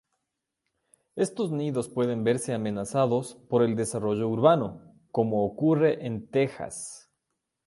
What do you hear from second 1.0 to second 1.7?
Estos